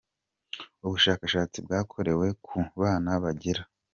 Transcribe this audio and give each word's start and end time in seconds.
Ubushakashatsi 0.85 1.57
bwakorewe 1.65 2.27
ku 2.45 2.57
bana 2.79 3.11
bagera. 3.23 3.61